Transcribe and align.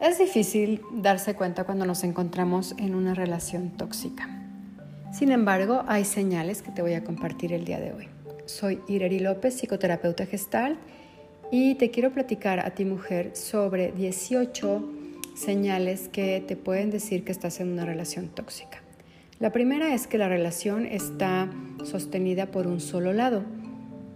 Es 0.00 0.18
difícil 0.18 0.80
darse 0.94 1.34
cuenta 1.34 1.64
cuando 1.64 1.84
nos 1.84 2.04
encontramos 2.04 2.74
en 2.78 2.94
una 2.94 3.12
relación 3.12 3.68
tóxica. 3.68 4.30
Sin 5.12 5.30
embargo, 5.30 5.84
hay 5.88 6.06
señales 6.06 6.62
que 6.62 6.70
te 6.70 6.80
voy 6.80 6.94
a 6.94 7.04
compartir 7.04 7.52
el 7.52 7.66
día 7.66 7.78
de 7.78 7.92
hoy. 7.92 8.08
Soy 8.46 8.80
Ireri 8.88 9.18
López, 9.18 9.54
psicoterapeuta 9.54 10.24
gestal, 10.24 10.78
y 11.52 11.74
te 11.74 11.90
quiero 11.90 12.12
platicar 12.12 12.60
a 12.60 12.70
ti 12.70 12.86
mujer 12.86 13.36
sobre 13.36 13.92
18 13.92 14.88
señales 15.34 16.08
que 16.08 16.42
te 16.48 16.56
pueden 16.56 16.90
decir 16.90 17.22
que 17.22 17.32
estás 17.32 17.60
en 17.60 17.70
una 17.70 17.84
relación 17.84 18.28
tóxica. 18.28 18.82
La 19.38 19.52
primera 19.52 19.92
es 19.92 20.06
que 20.06 20.16
la 20.16 20.28
relación 20.28 20.86
está 20.86 21.50
sostenida 21.84 22.46
por 22.46 22.66
un 22.66 22.80
solo 22.80 23.12
lado. 23.12 23.44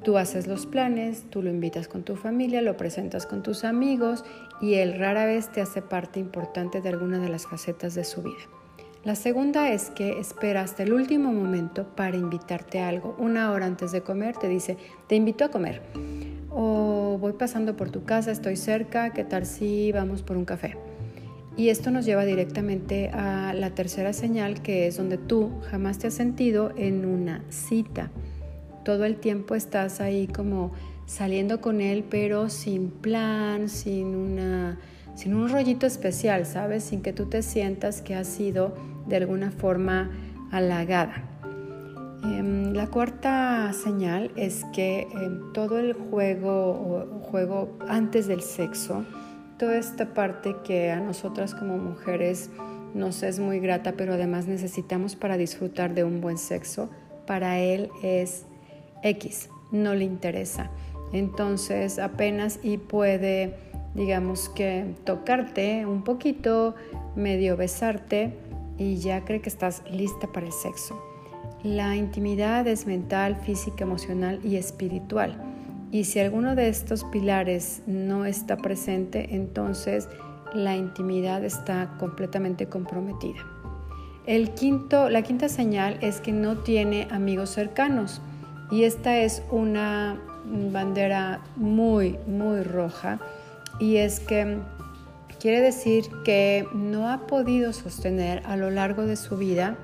Tú 0.04 0.18
haces 0.18 0.46
los 0.46 0.66
planes, 0.66 1.24
tú 1.30 1.40
lo 1.40 1.48
invitas 1.48 1.88
con 1.88 2.02
tu 2.02 2.14
familia, 2.14 2.60
lo 2.60 2.76
presentas 2.76 3.24
con 3.24 3.42
tus 3.42 3.64
amigos 3.64 4.22
y 4.60 4.74
él 4.74 4.98
rara 4.98 5.24
vez 5.24 5.50
te 5.50 5.62
hace 5.62 5.80
parte 5.80 6.20
importante 6.20 6.82
de 6.82 6.90
alguna 6.90 7.18
de 7.18 7.30
las 7.30 7.46
facetas 7.46 7.94
de 7.94 8.04
su 8.04 8.22
vida. 8.22 8.42
La 9.02 9.14
segunda 9.14 9.72
es 9.72 9.88
que 9.88 10.18
espera 10.18 10.60
hasta 10.60 10.82
el 10.82 10.92
último 10.92 11.32
momento 11.32 11.86
para 11.96 12.18
invitarte 12.18 12.80
a 12.80 12.88
algo. 12.88 13.16
Una 13.18 13.50
hora 13.50 13.64
antes 13.64 13.92
de 13.92 14.02
comer 14.02 14.36
te 14.36 14.46
dice, 14.46 14.76
te 15.06 15.14
invito 15.14 15.42
a 15.42 15.48
comer. 15.48 15.80
O 16.50 17.16
voy 17.18 17.32
pasando 17.32 17.74
por 17.74 17.88
tu 17.88 18.04
casa, 18.04 18.30
estoy 18.30 18.56
cerca, 18.56 19.10
¿qué 19.14 19.24
tal 19.24 19.46
si 19.46 19.90
vamos 19.90 20.22
por 20.22 20.36
un 20.36 20.44
café? 20.44 20.76
Y 21.56 21.70
esto 21.70 21.90
nos 21.90 22.04
lleva 22.04 22.26
directamente 22.26 23.08
a 23.08 23.54
la 23.54 23.70
tercera 23.70 24.12
señal, 24.12 24.60
que 24.60 24.86
es 24.86 24.98
donde 24.98 25.16
tú 25.16 25.50
jamás 25.70 25.98
te 25.98 26.08
has 26.08 26.14
sentido 26.14 26.72
en 26.76 27.06
una 27.06 27.42
cita 27.48 28.10
todo 28.84 29.04
el 29.04 29.16
tiempo 29.16 29.54
estás 29.54 30.00
ahí 30.00 30.26
como 30.28 30.72
saliendo 31.06 31.60
con 31.60 31.80
él, 31.80 32.04
pero 32.08 32.48
sin 32.48 32.90
plan, 32.90 33.68
sin, 33.68 34.14
una, 34.14 34.78
sin 35.14 35.34
un 35.34 35.48
rollito 35.48 35.86
especial, 35.86 36.46
¿sabes? 36.46 36.84
Sin 36.84 37.02
que 37.02 37.12
tú 37.12 37.26
te 37.26 37.42
sientas 37.42 38.02
que 38.02 38.14
has 38.14 38.28
sido 38.28 38.74
de 39.06 39.16
alguna 39.16 39.50
forma 39.50 40.10
halagada. 40.50 41.30
Em, 42.22 42.72
la 42.72 42.86
cuarta 42.86 43.72
señal 43.72 44.30
es 44.36 44.64
que 44.72 45.06
en 45.12 45.52
todo 45.52 45.78
el 45.78 45.92
juego 45.92 47.20
juego 47.34 47.76
antes 47.88 48.28
del 48.28 48.42
sexo, 48.42 49.04
toda 49.58 49.76
esta 49.76 50.14
parte 50.14 50.54
que 50.64 50.92
a 50.92 51.00
nosotras 51.00 51.54
como 51.54 51.76
mujeres 51.78 52.48
nos 52.94 53.24
es 53.24 53.40
muy 53.40 53.58
grata, 53.58 53.94
pero 53.96 54.14
además 54.14 54.46
necesitamos 54.46 55.16
para 55.16 55.36
disfrutar 55.36 55.94
de 55.94 56.04
un 56.04 56.20
buen 56.20 56.38
sexo, 56.38 56.90
para 57.26 57.58
él 57.58 57.90
es 58.02 58.46
X, 59.04 59.48
no 59.70 59.94
le 59.94 60.04
interesa. 60.04 60.70
Entonces 61.12 62.00
apenas 62.00 62.58
y 62.64 62.78
puede, 62.78 63.54
digamos 63.94 64.48
que, 64.48 64.96
tocarte 65.04 65.86
un 65.86 66.02
poquito, 66.02 66.74
medio 67.14 67.56
besarte 67.56 68.34
y 68.76 68.96
ya 68.96 69.24
cree 69.24 69.40
que 69.40 69.48
estás 69.48 69.82
lista 69.88 70.26
para 70.32 70.46
el 70.46 70.52
sexo. 70.52 71.00
La 71.62 71.94
intimidad 71.96 72.66
es 72.66 72.86
mental, 72.86 73.36
física, 73.36 73.84
emocional 73.84 74.40
y 74.42 74.56
espiritual. 74.56 75.40
Y 75.92 76.04
si 76.04 76.18
alguno 76.18 76.56
de 76.56 76.68
estos 76.68 77.04
pilares 77.04 77.82
no 77.86 78.26
está 78.26 78.56
presente, 78.56 79.36
entonces 79.36 80.08
la 80.52 80.76
intimidad 80.76 81.44
está 81.44 81.94
completamente 81.98 82.66
comprometida. 82.66 83.40
El 84.26 84.50
quinto, 84.50 85.08
la 85.08 85.22
quinta 85.22 85.48
señal 85.48 85.98
es 86.00 86.20
que 86.20 86.32
no 86.32 86.58
tiene 86.58 87.06
amigos 87.10 87.50
cercanos. 87.50 88.20
Y 88.70 88.84
esta 88.84 89.18
es 89.18 89.42
una 89.50 90.20
bandera 90.44 91.40
muy, 91.56 92.18
muy 92.26 92.62
roja 92.62 93.18
y 93.78 93.96
es 93.96 94.20
que 94.20 94.58
quiere 95.40 95.60
decir 95.60 96.04
que 96.24 96.66
no 96.74 97.10
ha 97.10 97.26
podido 97.26 97.72
sostener 97.72 98.42
a 98.46 98.56
lo 98.56 98.70
largo 98.70 99.06
de 99.06 99.16
su 99.16 99.36
vida 99.36 99.76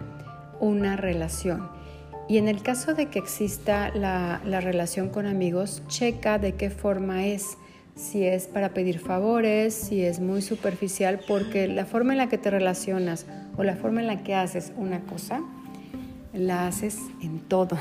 una 0.60 0.96
relación. 0.96 1.68
Y 2.28 2.38
en 2.38 2.46
el 2.46 2.62
caso 2.62 2.94
de 2.94 3.06
que 3.06 3.18
exista 3.18 3.90
la, 3.92 4.40
la, 4.44 4.60
relación 4.60 5.08
con 5.08 5.26
amigos, 5.26 5.82
checa 5.88 6.38
de 6.38 6.54
qué 6.54 6.70
forma 6.70 7.26
es, 7.26 7.58
si 7.96 8.24
es 8.24 8.46
para 8.46 8.68
pedir 8.68 9.00
favores, 9.00 9.74
si 9.74 10.04
es 10.04 10.20
muy 10.20 10.40
superficial, 10.40 11.20
porque 11.26 11.66
la 11.66 11.86
forma 11.86 12.12
en 12.12 12.18
la 12.18 12.28
que 12.28 12.38
te 12.38 12.50
relacionas 12.50 13.26
o 13.56 13.64
la 13.64 13.74
forma 13.74 14.00
en 14.00 14.06
la 14.06 14.22
que 14.22 14.36
haces 14.36 14.72
una 14.76 15.00
cosa, 15.00 15.42
la 16.32 16.68
haces 16.68 16.98
en 17.20 17.40
todo. 17.40 17.76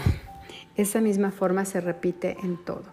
Esa 0.79 1.01
misma 1.01 1.31
forma 1.31 1.65
se 1.65 1.81
repite 1.81 2.37
en 2.41 2.55
todo. 2.55 2.85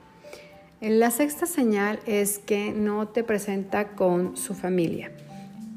La 0.81 1.13
sexta 1.13 1.47
señal 1.47 2.01
es 2.05 2.41
que 2.41 2.73
no 2.73 3.07
te 3.07 3.23
presenta 3.23 3.91
con 3.91 4.37
su 4.37 4.55
familia. 4.55 5.13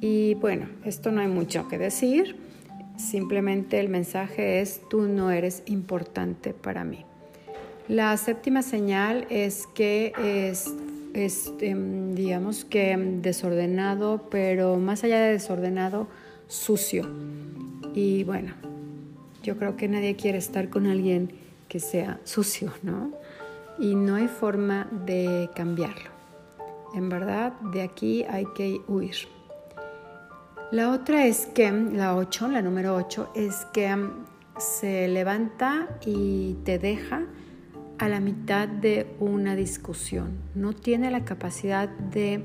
Y 0.01 0.33
bueno, 0.33 0.69
esto 0.85 1.11
no 1.11 1.21
hay 1.21 1.27
mucho 1.27 1.67
que 1.67 1.77
decir. 1.77 2.35
Simplemente 2.97 3.79
el 3.79 3.89
mensaje 3.89 4.59
es, 4.59 4.81
tú 4.89 5.03
no 5.03 5.29
eres 5.29 5.61
importante 5.67 6.55
para 6.55 6.83
mí. 6.83 7.05
La 7.87 8.17
séptima 8.17 8.63
señal 8.63 9.27
es 9.29 9.67
que 9.67 10.11
es, 11.13 11.53
em, 11.61 12.15
digamos 12.15 12.65
que 12.65 12.97
desordenado, 13.21 14.29
pero 14.31 14.77
más 14.77 15.03
allá 15.03 15.19
de 15.19 15.33
desordenado, 15.33 16.07
sucio. 16.47 17.07
Y 17.93 18.23
bueno, 18.23 18.53
yo 19.43 19.59
creo 19.59 19.77
que 19.77 19.87
nadie 19.87 20.15
quiere 20.15 20.39
estar 20.39 20.69
con 20.69 20.87
alguien 20.87 21.47
que 21.69 21.80
sea 21.80 22.19
sucio, 22.25 22.74
¿no? 22.84 23.12
Y 23.78 23.96
no 23.96 24.16
hay 24.16 24.28
forma 24.28 24.88
de 25.06 25.50
cambiarlo. 25.56 26.09
En 26.94 27.07
verdad, 27.07 27.53
de 27.62 27.84
aquí 27.84 28.24
hay 28.24 28.46
que 28.56 28.81
huir. 28.88 29.16
La 30.72 30.91
otra 30.91 31.25
es 31.25 31.46
que, 31.46 31.72
la 31.72 32.16
8, 32.16 32.47
la 32.50 32.62
número 32.62 32.96
8, 32.96 33.31
es 33.35 33.66
que 33.74 33.94
um, 33.94 34.25
se 34.57 35.07
levanta 35.07 35.88
y 36.06 36.57
te 36.63 36.78
deja 36.78 37.24
a 37.97 38.09
la 38.09 38.19
mitad 38.19 38.68
de 38.68 39.16
una 39.19 39.56
discusión. 39.56 40.38
No 40.56 40.74
tiene 40.74 41.12
la 41.12 41.25
capacidad 41.25 41.90
de 41.90 42.44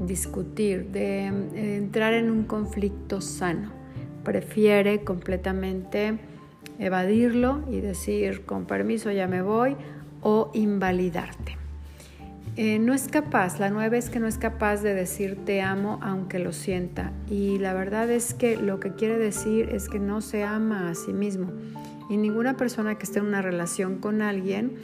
discutir, 0.00 0.88
de 0.90 1.30
um, 1.30 1.56
entrar 1.56 2.14
en 2.14 2.30
un 2.30 2.44
conflicto 2.44 3.20
sano. 3.20 3.72
Prefiere 4.24 5.04
completamente 5.04 6.18
evadirlo 6.78 7.62
y 7.70 7.80
decir 7.80 8.44
con 8.44 8.64
permiso 8.64 9.10
ya 9.10 9.26
me 9.26 9.42
voy 9.42 9.76
o 10.20 10.50
invalidarte. 10.54 11.56
Eh, 12.56 12.78
no 12.78 12.92
es 12.92 13.08
capaz, 13.08 13.58
la 13.58 13.70
nueve 13.70 13.96
es 13.96 14.10
que 14.10 14.20
no 14.20 14.26
es 14.26 14.36
capaz 14.36 14.82
de 14.82 14.92
decir 14.92 15.38
te 15.46 15.62
amo 15.62 15.98
aunque 16.02 16.38
lo 16.38 16.52
sienta 16.52 17.10
y 17.30 17.58
la 17.58 17.72
verdad 17.72 18.10
es 18.10 18.34
que 18.34 18.58
lo 18.58 18.78
que 18.78 18.92
quiere 18.92 19.16
decir 19.16 19.70
es 19.72 19.88
que 19.88 19.98
no 19.98 20.20
se 20.20 20.44
ama 20.44 20.90
a 20.90 20.94
sí 20.94 21.14
mismo 21.14 21.50
y 22.10 22.18
ninguna 22.18 22.58
persona 22.58 22.98
que 22.98 23.04
esté 23.04 23.20
en 23.20 23.26
una 23.26 23.40
relación 23.40 24.00
con 24.00 24.20
alguien 24.20 24.76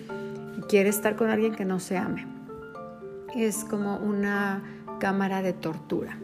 quiere 0.68 0.88
estar 0.88 1.14
con 1.14 1.28
alguien 1.28 1.54
que 1.54 1.66
no 1.66 1.78
se 1.78 1.98
ame. 1.98 2.26
Es 3.36 3.64
como 3.64 3.98
una 3.98 4.62
cámara 4.98 5.42
de 5.42 5.52
tortura. 5.52 6.18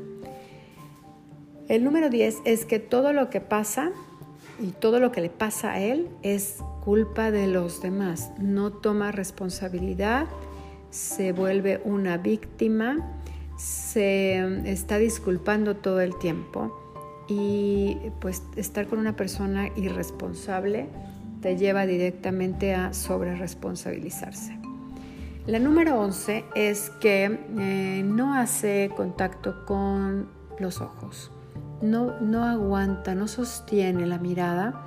El 1.68 1.84
número 1.84 2.10
10 2.10 2.42
es 2.44 2.64
que 2.64 2.78
todo 2.78 3.12
lo 3.12 3.30
que 3.30 3.40
pasa 3.40 3.90
y 4.58 4.68
todo 4.68 5.00
lo 5.00 5.12
que 5.12 5.20
le 5.20 5.30
pasa 5.30 5.72
a 5.72 5.80
él 5.80 6.08
es 6.22 6.58
culpa 6.84 7.30
de 7.30 7.46
los 7.46 7.82
demás. 7.82 8.30
No 8.38 8.72
toma 8.72 9.12
responsabilidad, 9.12 10.26
se 10.90 11.32
vuelve 11.32 11.80
una 11.84 12.18
víctima, 12.18 12.98
se 13.56 14.70
está 14.70 14.98
disculpando 14.98 15.76
todo 15.76 16.00
el 16.00 16.18
tiempo 16.18 16.80
y 17.28 17.96
pues 18.20 18.42
estar 18.56 18.86
con 18.86 18.98
una 18.98 19.16
persona 19.16 19.68
irresponsable 19.76 20.86
te 21.40 21.56
lleva 21.56 21.86
directamente 21.86 22.74
a 22.74 22.92
sobreresponsabilizarse. 22.92 24.58
La 25.46 25.58
número 25.58 26.00
11 26.00 26.44
es 26.54 26.90
que 27.00 27.38
eh, 27.58 28.02
no 28.04 28.34
hace 28.34 28.90
contacto 28.96 29.66
con 29.66 30.28
los 30.58 30.80
ojos 30.80 31.30
no, 31.84 32.44
aguanta, 32.44 33.14
no 33.14 33.28
sostiene 33.28 34.06
la 34.06 34.18
mirada 34.18 34.80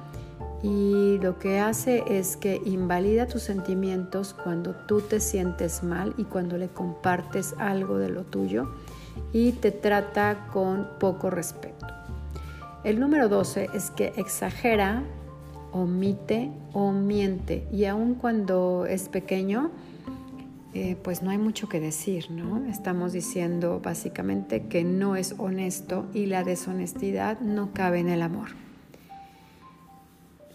y 0.64 1.20
lo 1.20 1.38
que 1.38 1.60
hace 1.60 2.04
es 2.08 2.36
que 2.36 2.60
invalida 2.66 3.28
tus 3.28 3.44
sentimientos 3.44 4.34
cuando 4.34 4.74
tú 4.74 5.02
te 5.02 5.20
sientes 5.20 5.84
mal 5.84 6.14
y 6.18 6.24
cuando 6.24 6.58
le 6.58 6.68
compartes 6.68 7.54
algo 7.60 8.00
de 8.00 8.10
lo 8.10 8.24
tuyo 8.24 8.72
y 9.34 9.52
te 9.52 9.72
trata 9.72 10.48
con 10.52 10.88
poco 11.00 11.30
respeto. 11.30 11.86
El 12.84 13.00
número 13.00 13.30
12 13.30 13.70
es 13.74 13.92
que 13.92 14.14
exagera, 14.18 15.04
omite 15.72 16.52
o 16.74 16.92
miente 16.92 17.68
y 17.72 17.86
aun 17.86 18.16
cuando 18.16 18.86
es 18.88 19.10
pequeño, 19.10 19.72
eh, 20.79 20.95
pues 20.95 21.24
no 21.24 21.31
hay 21.31 21.39
mucho 21.39 21.68
que 21.68 21.79
decir, 21.79 22.29
¿no? 22.29 22.63
Estamos 22.69 23.12
diciendo 23.12 23.81
básicamente 23.83 24.68
que 24.68 24.83
no 24.83 25.15
es 25.15 25.33
honesto 25.39 26.06
y 26.13 26.27
la 26.27 26.44
deshonestidad 26.44 27.39
no 27.39 27.74
cabe 27.74 27.97
en 27.97 28.09
el 28.09 28.21
amor. 28.21 28.50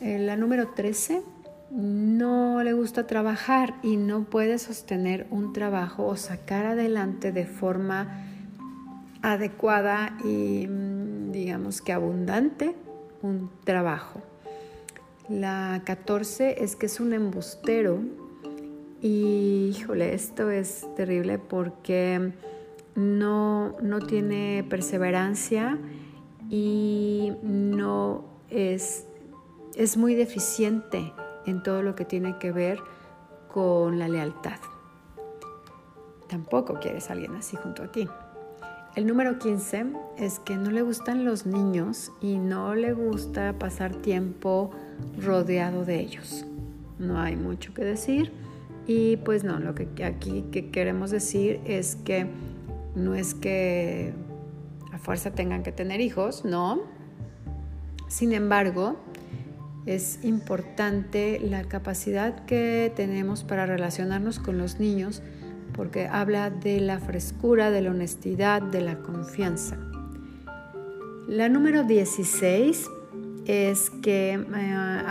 Eh, 0.00 0.20
la 0.20 0.36
número 0.36 0.68
13, 0.68 1.22
no 1.72 2.62
le 2.62 2.72
gusta 2.72 3.08
trabajar 3.08 3.74
y 3.82 3.96
no 3.96 4.22
puede 4.22 4.60
sostener 4.60 5.26
un 5.32 5.52
trabajo 5.52 6.06
o 6.06 6.14
sacar 6.14 6.66
adelante 6.66 7.32
de 7.32 7.44
forma 7.44 8.24
adecuada 9.22 10.16
y 10.24 10.68
mm, 10.68 11.32
digamos 11.32 11.82
que 11.82 11.92
abundante 11.92 12.76
un 13.22 13.50
trabajo. 13.64 14.22
La 15.28 15.82
14 15.84 16.62
es 16.62 16.76
que 16.76 16.86
es 16.86 17.00
un 17.00 17.12
embustero 17.12 17.98
y 19.02 19.74
híjole, 19.76 20.14
esto 20.14 20.48
es 20.50 20.86
terrible 20.94 21.38
porque 21.38 22.32
no, 22.94 23.76
no 23.82 23.98
tiene 23.98 24.64
perseverancia 24.70 25.76
y 26.48 27.32
no 27.42 28.24
es, 28.48 29.06
es 29.74 29.96
muy 29.96 30.14
deficiente 30.14 31.12
en 31.46 31.64
todo 31.64 31.82
lo 31.82 31.96
que 31.96 32.04
tiene 32.04 32.38
que 32.38 32.52
ver 32.52 32.78
con 33.52 33.98
la 33.98 34.06
lealtad. 34.06 34.60
Tampoco 36.28 36.74
quieres 36.74 37.10
a 37.10 37.14
alguien 37.14 37.34
así 37.34 37.56
junto 37.56 37.82
a 37.82 37.90
ti. 37.90 38.06
El 38.94 39.08
número 39.08 39.36
15 39.36 39.86
es 40.16 40.38
que 40.38 40.56
no 40.56 40.70
le 40.70 40.82
gustan 40.82 41.24
los 41.24 41.44
niños 41.44 42.12
y 42.20 42.38
no 42.38 42.76
le 42.76 42.92
gusta 42.92 43.58
pasar 43.58 43.96
tiempo 43.96 44.70
rodeado 45.18 45.84
de 45.84 45.98
ellos. 45.98 46.46
No 47.00 47.20
hay 47.20 47.34
mucho 47.34 47.74
que 47.74 47.84
decir 47.84 48.32
y 48.86 49.16
pues 49.18 49.44
no, 49.44 49.58
lo 49.60 49.74
que 49.74 49.88
aquí 50.04 50.44
que 50.50 50.70
queremos 50.70 51.10
decir 51.10 51.60
es 51.64 51.96
que 51.96 52.26
no 52.94 53.14
es 53.14 53.34
que 53.34 54.12
a 54.92 54.98
fuerza 54.98 55.32
tengan 55.32 55.62
que 55.62 55.72
tener 55.72 56.00
hijos, 56.00 56.44
no. 56.44 56.82
Sin 58.08 58.32
embargo, 58.32 58.96
es 59.86 60.22
importante 60.22 61.40
la 61.40 61.64
capacidad 61.64 62.44
que 62.44 62.92
tenemos 62.94 63.44
para 63.44 63.66
relacionarnos 63.66 64.38
con 64.38 64.58
los 64.58 64.78
niños 64.78 65.22
porque 65.72 66.06
habla 66.06 66.50
de 66.50 66.80
la 66.80 66.98
frescura, 66.98 67.70
de 67.70 67.82
la 67.82 67.90
honestidad, 67.90 68.62
de 68.62 68.82
la 68.82 68.98
confianza. 68.98 69.78
La 71.26 71.48
número 71.48 71.84
16 71.84 72.90
es 73.46 73.90
que 74.02 74.34
eh, 74.34 75.06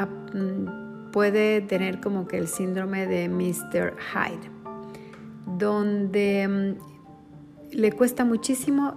puede 1.11 1.61
tener 1.61 1.99
como 1.99 2.27
que 2.27 2.37
el 2.37 2.47
síndrome 2.47 3.07
de 3.07 3.29
Mr. 3.29 3.95
Hyde, 3.97 4.49
donde 5.57 6.47
mm, 6.47 7.75
le 7.75 7.91
cuesta 7.91 8.25
muchísimo 8.25 8.95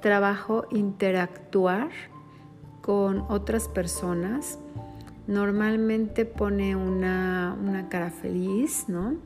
trabajo 0.00 0.66
interactuar 0.70 1.90
con 2.80 3.24
otras 3.28 3.68
personas. 3.68 4.58
Normalmente 5.26 6.24
pone 6.24 6.76
una, 6.76 7.56
una 7.60 7.88
cara 7.88 8.10
feliz, 8.10 8.84
¿no? 8.88 9.16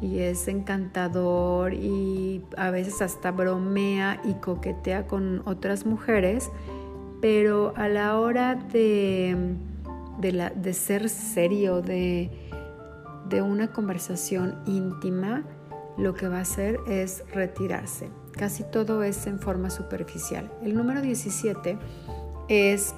y 0.00 0.20
es 0.20 0.48
encantador 0.48 1.74
y 1.74 2.42
a 2.56 2.70
veces 2.70 3.02
hasta 3.02 3.30
bromea 3.30 4.20
y 4.24 4.34
coquetea 4.34 5.06
con 5.06 5.42
otras 5.44 5.84
mujeres, 5.84 6.50
pero 7.20 7.74
a 7.76 7.88
la 7.88 8.18
hora 8.18 8.54
de, 8.54 9.36
de, 10.20 10.72
ser 10.74 11.08
serio, 11.08 11.82
de, 11.82 12.30
de 13.28 13.42
una 13.42 13.72
conversación 13.72 14.60
íntima, 14.66 15.44
lo 15.96 16.14
que 16.14 16.28
va 16.28 16.38
a 16.38 16.42
hacer 16.42 16.78
es 16.86 17.24
retirarse. 17.32 18.10
Casi 18.32 18.64
todo 18.64 19.02
es 19.02 19.26
en 19.26 19.38
forma 19.38 19.70
superficial. 19.70 20.50
El 20.62 20.74
número 20.74 21.02
17 21.02 21.78
es 22.48 22.94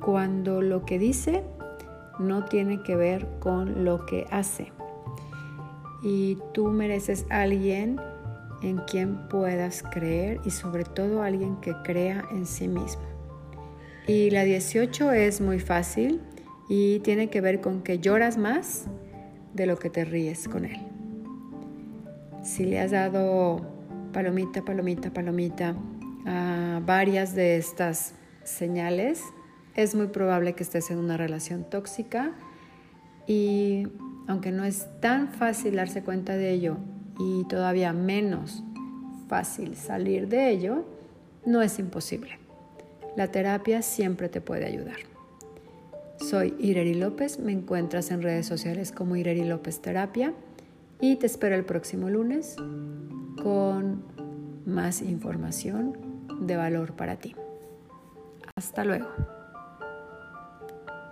cuando 0.00 0.62
lo 0.62 0.84
que 0.84 0.98
dice 0.98 1.44
no 2.18 2.44
tiene 2.44 2.82
que 2.82 2.96
ver 2.96 3.26
con 3.40 3.84
lo 3.84 4.06
que 4.06 4.26
hace 4.30 4.72
y 6.04 6.38
tú 6.52 6.68
mereces 6.68 7.26
alguien 7.30 7.98
en 8.62 8.78
quien 8.78 9.26
puedas 9.28 9.82
creer 9.82 10.40
y 10.44 10.50
sobre 10.50 10.84
todo 10.84 11.22
alguien 11.22 11.56
que 11.56 11.74
crea 11.82 12.24
en 12.30 12.46
sí 12.46 12.68
mismo. 12.68 13.02
Y 14.06 14.30
la 14.30 14.44
18 14.44 15.12
es 15.12 15.40
muy 15.40 15.60
fácil 15.60 16.20
y 16.68 17.00
tiene 17.00 17.28
que 17.28 17.40
ver 17.40 17.60
con 17.60 17.82
que 17.82 17.98
lloras 17.98 18.38
más 18.38 18.86
de 19.52 19.66
lo 19.66 19.78
que 19.78 19.90
te 19.90 20.04
ríes 20.04 20.48
con 20.48 20.64
él. 20.64 20.80
Si 22.42 22.64
le 22.64 22.80
has 22.80 22.90
dado 22.90 23.60
palomita, 24.12 24.62
palomita, 24.62 25.12
palomita 25.12 25.74
a 26.26 26.80
varias 26.84 27.34
de 27.34 27.56
estas 27.56 28.14
señales, 28.44 29.22
es 29.74 29.94
muy 29.94 30.08
probable 30.08 30.54
que 30.54 30.62
estés 30.62 30.90
en 30.90 30.98
una 30.98 31.16
relación 31.16 31.64
tóxica 31.68 32.32
y 33.26 33.88
aunque 34.26 34.52
no 34.52 34.64
es 34.64 34.86
tan 35.00 35.28
fácil 35.28 35.76
darse 35.76 36.02
cuenta 36.02 36.36
de 36.36 36.50
ello 36.52 36.76
y 37.18 37.44
todavía 37.48 37.92
menos 37.92 38.62
fácil 39.28 39.76
salir 39.76 40.28
de 40.28 40.50
ello, 40.50 40.84
no 41.44 41.62
es 41.62 41.78
imposible. 41.78 42.38
La 43.16 43.28
terapia 43.28 43.82
siempre 43.82 44.28
te 44.28 44.40
puede 44.40 44.66
ayudar. 44.66 45.13
Soy 46.24 46.54
Ireri 46.58 46.94
López, 46.94 47.38
me 47.38 47.52
encuentras 47.52 48.10
en 48.10 48.22
redes 48.22 48.46
sociales 48.46 48.92
como 48.92 49.14
Ireri 49.14 49.44
López 49.44 49.82
Terapia 49.82 50.32
y 50.98 51.16
te 51.16 51.26
espero 51.26 51.54
el 51.54 51.66
próximo 51.66 52.08
lunes 52.08 52.56
con 53.42 54.02
más 54.64 55.02
información 55.02 55.98
de 56.40 56.56
valor 56.56 56.96
para 56.96 57.16
ti. 57.16 57.36
Hasta 58.56 58.86
luego. 58.86 59.33